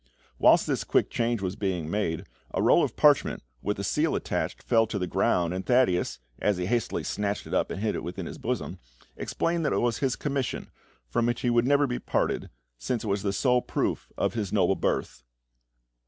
Whilst 0.39 0.65
this 0.65 0.83
quick 0.83 1.11
change 1.11 1.43
was 1.43 1.55
being 1.55 1.87
made, 1.87 2.25
a 2.55 2.59
roll 2.63 2.83
of 2.83 2.95
parchment 2.95 3.43
with 3.61 3.77
a 3.77 3.83
seal 3.83 4.15
attached 4.15 4.63
fell 4.63 4.87
to 4.87 4.97
the 4.97 5.05
ground, 5.05 5.53
and 5.53 5.63
Thaddeus, 5.63 6.17
as 6.39 6.57
he 6.57 6.65
hastily 6.65 7.03
snatched 7.03 7.45
it 7.45 7.53
up 7.53 7.69
and 7.69 7.79
hid 7.79 7.93
it 7.93 8.01
within 8.01 8.25
his 8.25 8.39
bosom, 8.39 8.79
explained 9.15 9.63
that 9.63 9.73
it 9.73 9.77
was 9.77 9.99
his 9.99 10.15
commission, 10.15 10.71
from 11.07 11.27
which 11.27 11.41
he 11.41 11.51
would 11.51 11.67
never 11.67 11.85
be 11.85 11.99
parted, 11.99 12.49
since 12.79 13.03
it 13.03 13.07
was 13.09 13.21
the 13.21 13.31
sole 13.31 13.61
proof 13.61 14.11
of 14.17 14.33
his 14.33 14.51
noble 14.51 14.75
birth. 14.75 15.21